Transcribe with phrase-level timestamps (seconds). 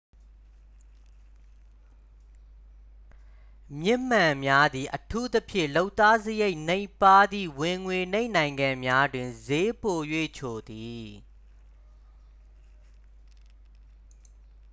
[3.81, 9.99] မျက်မှန်များသည် အထူးသဖြင့် လုပ်သားစရိတ်နိမ့်ပါးသည့် ဝင်ငွေနိမ့်နိုင်ငံများတွင် စျေးပို၍
[10.37, 11.05] ချိုသည်